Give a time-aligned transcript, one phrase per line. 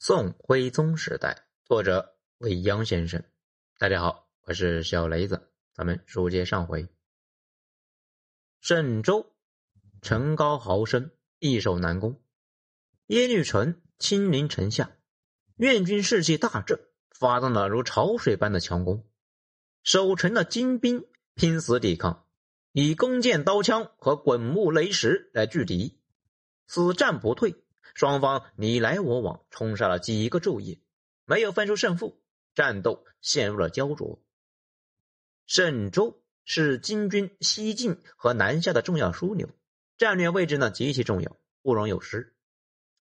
[0.00, 3.24] 宋徽宗时代，作者未央先生。
[3.78, 5.50] 大家好，我是小雷子。
[5.74, 6.88] 咱们书接上回。
[8.60, 9.34] 沈周
[10.00, 12.22] 城高豪深，易守难攻。
[13.08, 14.96] 耶律淳亲临城下，
[15.56, 16.78] 愿军士气大振，
[17.10, 19.04] 发动了如潮水般的强攻。
[19.82, 22.24] 守城的精兵拼死抵抗，
[22.70, 25.98] 以弓箭、刀枪和滚木雷石来拒敌，
[26.68, 27.64] 死战不退。
[27.94, 30.80] 双方你来我往，冲杀了几个昼夜，
[31.24, 32.20] 没有分出胜负，
[32.54, 34.22] 战斗陷入了焦灼。
[35.46, 39.48] 沈州是金军西进和南下的重要枢纽，
[39.96, 42.34] 战略位置呢极其重要，不容有失。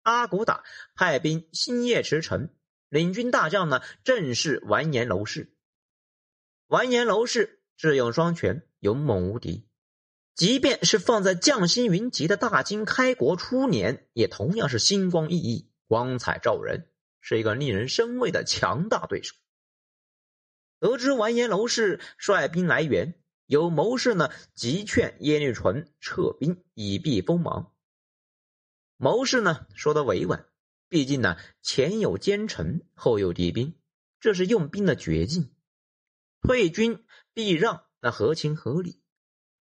[0.04, 0.64] 阿骨打
[0.96, 2.50] 派兵星夜驰骋，
[2.90, 5.54] 领军大将呢正是完颜娄氏。
[6.68, 9.68] 完颜娄氏智勇双全，勇猛无敌。
[10.38, 16.92] 即便是放在匠心云集的大金开国初年，也同样是星光熠熠、光彩照人，
[17.22, 19.34] 是一个令人生畏的强大对手。
[20.80, 27.74] 得知完颜娄氏率兵来援，有谋士呢急劝耶律淳撤兵以避锋芒。
[28.96, 30.46] 谋士呢说的委婉，
[30.88, 33.76] 毕竟呢前有奸臣，后有敌兵，
[34.20, 35.52] 这是用兵的绝境，
[36.42, 39.02] 退军避让，那合情合理。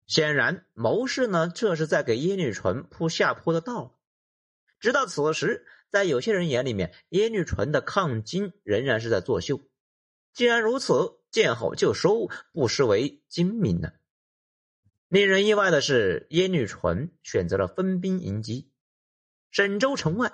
[0.06, 3.98] 显然，谋士呢，这是在给耶律淳铺下坡的道。
[4.78, 9.60] 直到此时，在有些人眼里面，耶律淳的抗金仍然是在作秀。
[10.34, 13.92] 既然如此，见好就收，不失为精明呢。
[15.08, 18.70] 令人意外的是，耶律淳选择了分兵迎击。
[19.50, 20.32] 沈州城外，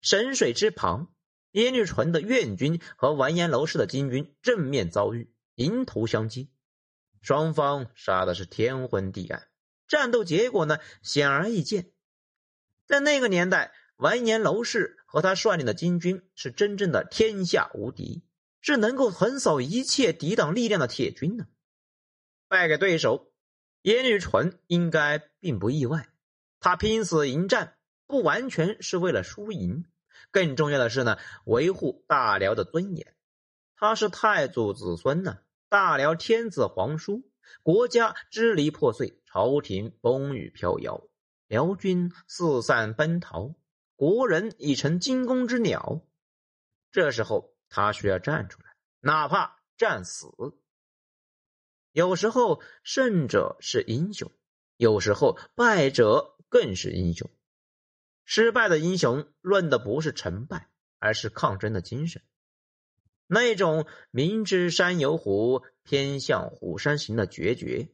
[0.00, 1.14] 沈水之旁，
[1.52, 6.50] 耶律淳的院军和完颜娄氏的金军正面遭遇，迎头相击。
[7.24, 9.48] 双方杀的是天昏地暗，
[9.88, 11.90] 战斗结果呢显而易见。
[12.86, 18.22] 在那个年代，完颜娄氏和他率领的金军是真正的天下无敌，
[18.60, 21.46] 是能够横扫一切抵挡力量的铁军呢。
[22.46, 23.32] 败给对手，
[23.80, 26.10] 耶律淳应该并不意外。
[26.60, 29.86] 他拼死迎战，不完全是为了输赢，
[30.30, 33.16] 更重要的是呢，维护大辽的尊严。
[33.76, 35.38] 他是太祖子孙呢。
[35.68, 37.28] 大辽天子皇叔，
[37.62, 41.08] 国家支离破碎，朝廷风雨飘摇，
[41.48, 43.54] 辽军四散奔逃，
[43.96, 46.02] 国人已成惊弓之鸟。
[46.92, 50.28] 这时候，他需要站出来，哪怕战死。
[51.90, 54.28] 有时候，胜者是英雄；
[54.76, 57.30] 有时候，败者更是英雄。
[58.24, 62.22] 失败的英雄，论的不是成败，而是抗争的精神。
[63.26, 67.88] 那种明知山有虎，偏向虎山行的决绝，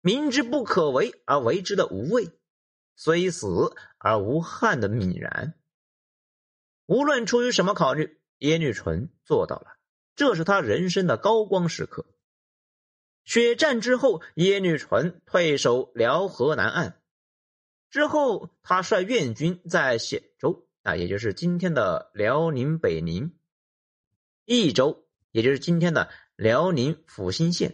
[0.00, 2.30] 明知不可为而为之的无畏，
[2.96, 5.54] 虽死而无憾的泯然。
[6.86, 9.78] 无论出于什么考虑，耶律淳做到了，
[10.16, 12.04] 这是他人生的高光时刻。
[13.24, 17.00] 血战之后，耶律淳退守辽河南岸，
[17.88, 23.32] 之后他率院军在显州，啊，也就是今天的辽宁北宁。
[24.44, 27.70] 益州，也就是今天的辽宁阜新县；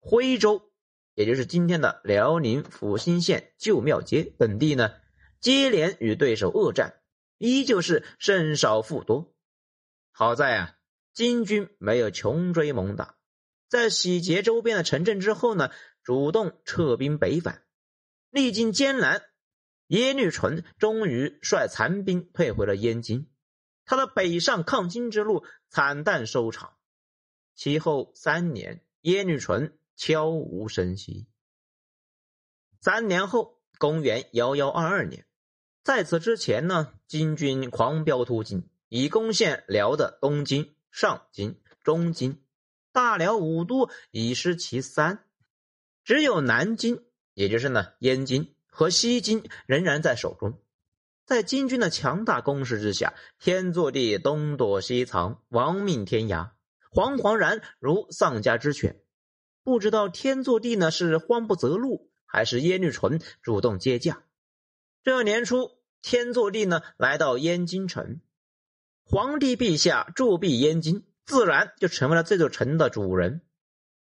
[0.00, 0.70] 徽州，
[1.14, 4.92] 也就是今天的辽宁阜新县旧庙街等地呢，
[5.40, 7.00] 接连与对手恶战，
[7.38, 9.34] 依旧是胜少负多。
[10.12, 10.76] 好在啊，
[11.12, 13.16] 金军没有穷追猛打，
[13.68, 15.70] 在洗劫周边的城镇之后呢，
[16.02, 17.62] 主动撤兵北返。
[18.30, 19.22] 历经艰难，
[19.88, 23.28] 耶律淳终于率残兵退回了燕京。
[23.90, 26.74] 他的北上抗金之路惨淡收场，
[27.56, 31.26] 其后三年，耶律淳悄无声息。
[32.80, 35.26] 三年后，公元幺幺二二年，
[35.82, 42.40] 在此之前呢，金军狂飙突进，已攻陷辽的东京、上京、中京，
[42.92, 45.24] 大辽五都已失其三，
[46.04, 50.62] 只有南京，也就是呢燕京和西京仍然在手中。
[51.30, 56.50] 在金军的强大攻势之下，天祚帝东躲西藏，亡命天涯，
[56.90, 59.00] 惶惶然如丧家之犬。
[59.62, 64.24] 不知道天祚帝呢是慌不择路，还是耶律淳主动接驾？
[65.04, 68.20] 这年初，天祚帝呢来到燕京城，
[69.04, 73.42] 皇帝陛下驻跸燕京，自然就成为了这座城的主人。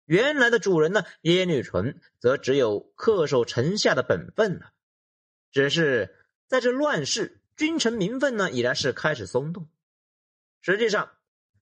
[0.06, 4.71] 原来的主人呢，耶律淳则只有恪守城下的本分了，
[5.51, 6.16] 只是。
[6.50, 9.69] 在这乱世，君臣名分呢已然是开始松动。
[10.62, 11.12] 实际上，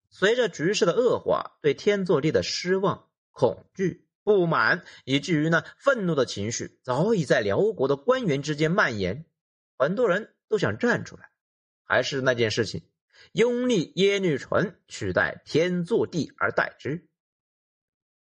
[0.10, 9.26] 随着局势的恶化，对天祚帝的失望、恐惧、不满，以至于呢愤怒的情绪，早已在辽国的官员之间蔓延。
[9.78, 11.30] 很多人都想站出来。
[11.84, 12.84] 还是那件事情，
[13.34, 17.10] 拥立耶律淳取代天祚帝而代之。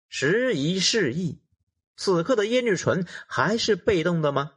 [0.10, 1.40] 时移世易，
[1.96, 4.54] 此刻的耶律淳还是被动的吗？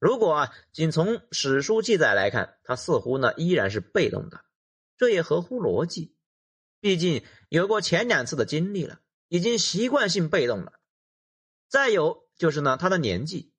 [0.00, 4.40] 如果啊，仅从史书记载来看，他似乎呢依然是被动的，
[4.96, 6.16] 这也合乎逻辑。
[6.80, 10.80] 毕竟有过前两次的经历了，已经习惯性被动了。
[11.68, 13.52] 再有就是呢，他的年纪，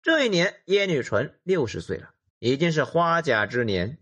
[0.00, 3.98] 这一年耶律纯六十岁了，已经是花甲之年，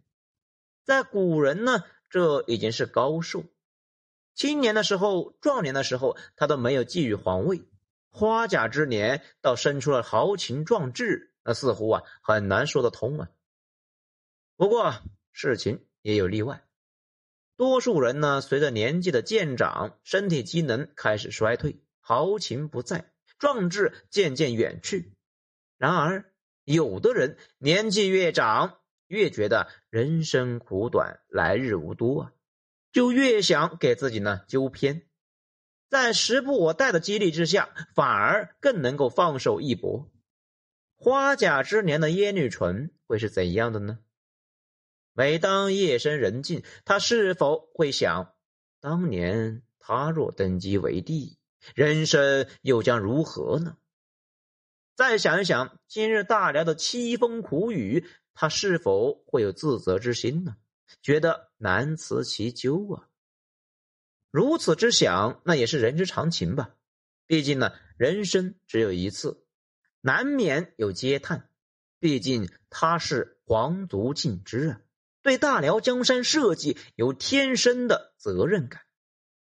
[0.84, 3.44] 在古人呢，这已经是高寿。
[4.32, 7.66] 青年的时候、壮年的时候，他都没有觊觎皇位；
[8.10, 11.33] 花甲之年，倒生出了豪情壮志。
[11.44, 13.28] 那似乎啊很难说得通啊。
[14.56, 14.94] 不过
[15.32, 16.64] 事情也有例外，
[17.56, 25.12] 多数人呢随着年纪的渐长，身体机能开始衰退，豪情不在，壮志渐渐远去。
[25.76, 26.32] 然而
[26.64, 32.32] 有的人年纪越长，越觉得人生苦短，来日无多啊，
[32.92, 35.06] 就越想给自己呢纠偏，
[35.90, 40.10] 在时不我待的激励之下，反而更能够放手一搏。
[41.04, 43.98] 花甲之年的耶律淳会是怎样的呢？
[45.12, 48.34] 每当夜深人静，他是否会想：
[48.80, 51.36] 当年他若登基为帝，
[51.74, 53.76] 人生又将如何呢？
[54.96, 60.56] 再想一想今日大辽的凄风苦雨，他是否会有自责之心呢？
[61.02, 63.10] 觉得难辞其咎啊！
[64.30, 66.74] 如此之想，那也是人之常情吧。
[67.26, 69.43] 毕竟呢，人生只有一次。
[70.06, 71.48] 难免有嗟叹，
[71.98, 74.80] 毕竟他是皇族尽之啊，
[75.22, 78.82] 对大辽江山社稷有天生的责任感。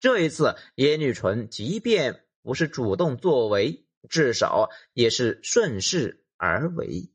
[0.00, 7.12] 这一次，耶律纯即便不是主动作为，至少也是顺势而为。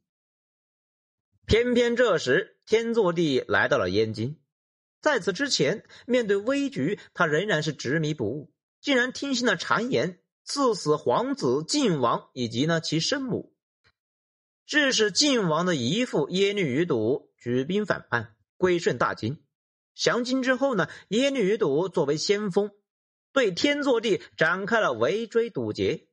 [1.47, 4.39] 偏偏这时，天祚帝来到了燕京，
[5.01, 10.19] 在此之前，面对危局，他仍然是执迷不悟，竟然听信了谗言。
[10.44, 13.56] 赐死皇子晋王以及呢其生母，
[14.66, 19.44] 致使晋王的姨父耶律余睹举兵反叛，归顺大金。
[19.95, 22.72] 降金之后呢，耶律余睹作为先锋，
[23.31, 26.07] 对天祚帝展开了围追堵截。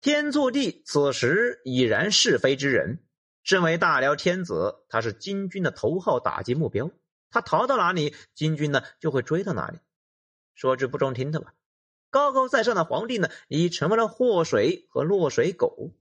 [0.00, 3.04] 天祚帝此时已然是非之人，
[3.44, 6.90] 身为大辽天子，他是金军的头号打击目标。
[7.30, 9.78] 他逃到哪里，金军呢就会追到哪里。
[10.54, 11.54] 说句不中听的吧。
[12.12, 15.94] 高高在上的皇帝呢，已成为了祸水和落水狗。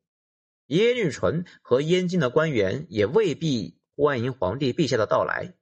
[0.68, 5.54] 耶律淳和燕京的官员也未必欢迎皇帝陛下的到来。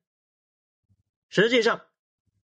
[1.29, 1.81] 实际上，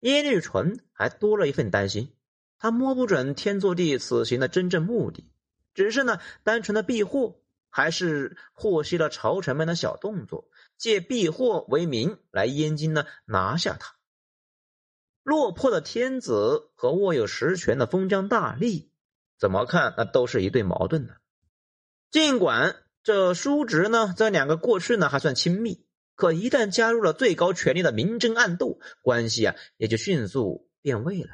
[0.01, 2.15] 耶律淳还多了一份担心，
[2.59, 5.31] 他摸不准天祚帝此行的真正目的，
[5.73, 7.41] 只是呢，单纯的避祸，
[7.71, 13.94] 还是获悉了朝臣们的小动作，借避祸为名来燕京呢拿下他。
[15.25, 18.91] 落魄的天子和握有实权的封疆大吏，
[19.39, 21.15] 怎么看那都是一对矛盾呢。
[22.11, 31.31] 尽管这叔侄呢，这两个过去呢还算亲密，可一旦加入了最高权力的明争暗斗，关系啊也就迅速变味了，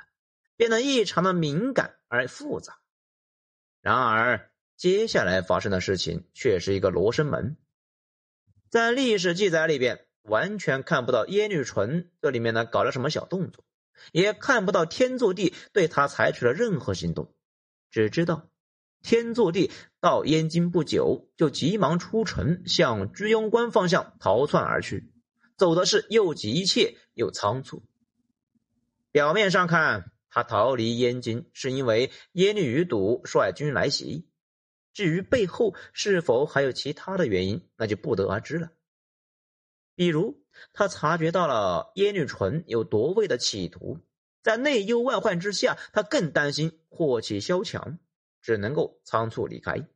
[0.56, 2.78] 变得异常的敏感而复杂。
[3.80, 7.56] 然而，接下来发生的事情却是一个罗生门，
[8.68, 13.64] 在历史记载里边完全看不到耶律淳这里面呢搞了什么小动作。
[14.12, 17.34] 也看不到天祚帝对他采取了任何行动，
[17.90, 18.48] 只知道
[19.02, 25.12] 天祚帝到燕京不久，就急忙出城向居庸关方向逃窜而去，
[25.56, 27.82] 走的是又急切又仓促。
[29.10, 34.28] 表面上看，他逃离燕京是因为耶律余睹率军来袭，
[34.92, 38.70] 至于背后是否还有其他的原因，那就不得而知了。
[39.94, 40.39] 比如。
[40.72, 43.98] 他察觉到了耶律淳有夺位的企图，
[44.42, 47.98] 在内忧外患之下，他更担心祸起萧墙，
[48.40, 49.88] 只能够仓促离开。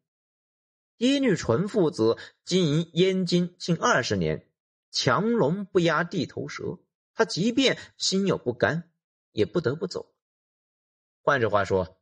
[0.98, 4.48] 耶律淳父子经营燕京近二十年，
[4.90, 6.78] 强龙不压地头蛇，
[7.14, 8.90] 他即便心有不甘，
[9.32, 10.14] 也不得不走。
[11.22, 11.98] 换句话说，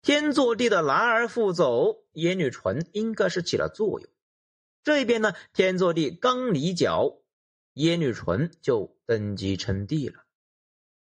[0.00, 4.08] 天祚帝的来而复走，耶律淳应该是起了作用。
[4.82, 7.18] 这边呢，天祚帝刚离脚。
[7.74, 10.24] 耶律淳就登基称帝了，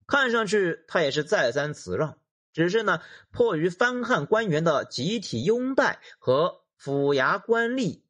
[0.08, 2.18] 看上去他也是再三辞让，
[2.54, 8.02] 只是呢，迫于藩汉官员的集体拥戴和府衙官吏、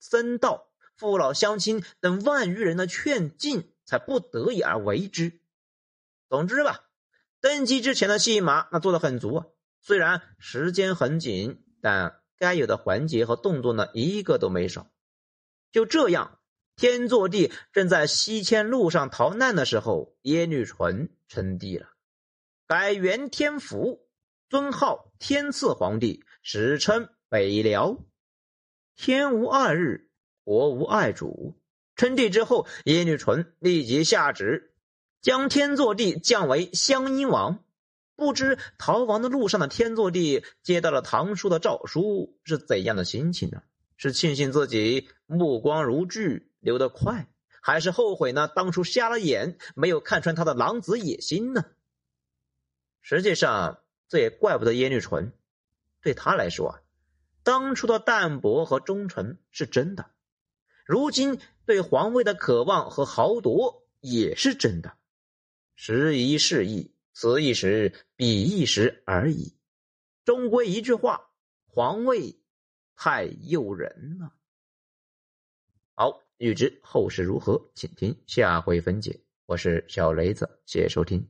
[0.00, 5.40] 僧道、父老乡亲等万余人的劝进，才不得已而为之。
[6.28, 6.88] 总之吧，
[7.40, 9.46] 登基之前的戏码那做的很足啊，
[9.80, 14.90] 虽然时间很紧，但该有的环节和动作呢，一个都没少。
[15.70, 16.39] 就这样。
[16.80, 21.90] 天祚帝正在西迁路上逃难的时候，耶律淳称帝了，
[22.66, 24.08] 改元天福，
[24.48, 27.98] 尊号天赐皇帝，史称北辽。
[28.96, 30.08] 天无二日，
[30.42, 31.54] 国无二主。
[31.96, 34.72] 称帝之后，耶律淳立即下旨，
[35.20, 37.62] 将天祚帝降为襄阴王。
[38.16, 43.60] 不知逃亡的路上的天祚帝接到了唐叔的诏书，是怎样的心情呢？
[43.98, 47.28] 是庆幸自己目光如炬，流得快，
[47.60, 48.48] 还是后悔呢？
[48.48, 51.64] 当初瞎了眼，没有看穿他的狼子野心呢？
[53.00, 55.32] 实际上，这也怪不得耶律纯，
[56.00, 56.80] 对他来说啊，
[57.42, 60.10] 当初的淡泊和忠诚是真的，
[60.84, 64.96] 如今对皇位的渴望和豪夺也是真的，
[65.74, 66.94] 时移世易。
[67.12, 69.54] 此一时，彼一时而已。
[70.24, 71.28] 终归一句话，
[71.66, 72.40] 皇位
[72.96, 74.32] 太诱人了。
[75.94, 79.20] 好，欲知后事如何，请听下回分解。
[79.44, 81.22] 我是小雷子，谢谢收听。